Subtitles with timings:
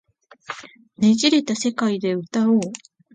[0.97, 2.59] 捻れた世界で歌おう